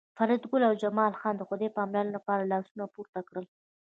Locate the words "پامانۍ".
1.77-2.09